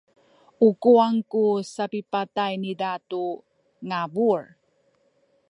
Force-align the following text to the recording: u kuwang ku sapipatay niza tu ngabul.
u 0.67 0.69
kuwang 0.81 1.19
ku 1.31 1.43
sapipatay 1.73 2.53
niza 2.63 2.91
tu 3.09 3.23
ngabul. 3.89 4.41